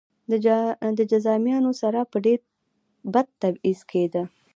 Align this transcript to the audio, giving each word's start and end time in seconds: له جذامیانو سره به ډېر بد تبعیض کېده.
له 0.97 1.03
جذامیانو 1.11 1.71
سره 1.81 1.99
به 2.11 2.17
ډېر 2.25 2.39
بد 3.13 3.27
تبعیض 3.41 3.79
کېده. 3.91 4.23